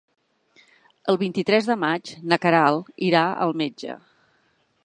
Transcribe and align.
El 1.13 1.19
vint-i-tres 1.23 1.69
de 1.71 1.77
maig 1.83 2.15
na 2.33 2.41
Queralt 2.47 2.93
irà 3.11 3.25
al 3.47 3.55
metge. 3.63 4.01